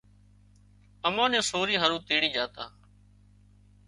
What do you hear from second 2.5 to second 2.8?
تا